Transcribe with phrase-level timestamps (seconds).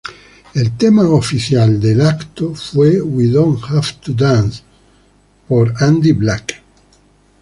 [0.55, 4.63] El tema oficial del evento fue ""We Don't Have to Dance""
[5.47, 6.55] de Andy Black.